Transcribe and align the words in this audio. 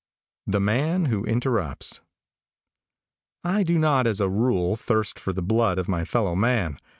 THE 0.47 0.59
MAN 0.59 1.05
WHO 1.05 1.25
INTERRUPTS. 1.25 2.01
|I 3.43 3.61
DO 3.61 3.77
not, 3.77 4.07
as 4.07 4.19
a 4.19 4.27
rule, 4.29 4.75
thirst 4.75 5.19
for 5.19 5.31
the 5.31 5.43
blood 5.43 5.77
of 5.77 5.87
my 5.87 6.05
fellow 6.05 6.33
man. 6.35 6.79